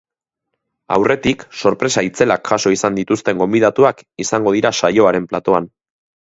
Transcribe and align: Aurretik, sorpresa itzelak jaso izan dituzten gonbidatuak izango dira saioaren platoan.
Aurretik, 0.93 1.43
sorpresa 1.63 2.03
itzelak 2.07 2.43
jaso 2.53 2.71
izan 2.77 2.97
dituzten 3.01 3.39
gonbidatuak 3.43 4.03
izango 4.27 4.55
dira 4.57 4.73
saioaren 4.83 5.31
platoan. 5.35 5.71